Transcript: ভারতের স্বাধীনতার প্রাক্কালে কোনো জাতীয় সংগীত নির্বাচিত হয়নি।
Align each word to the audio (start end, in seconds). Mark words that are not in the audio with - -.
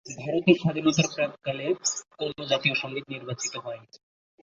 ভারতের 0.05 0.57
স্বাধীনতার 0.59 1.07
প্রাক্কালে 1.15 1.67
কোনো 2.19 2.41
জাতীয় 2.45 2.75
সংগীত 2.75 3.05
নির্বাচিত 3.09 3.53
হয়নি। 3.57 3.87